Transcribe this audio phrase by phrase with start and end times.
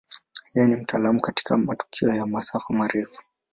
[0.53, 3.23] Yeye ni mtaalamu katika matukio ya masafa marefu.